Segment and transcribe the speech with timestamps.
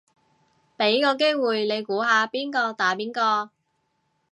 [0.77, 3.51] 俾個機會你估下邊個打邊個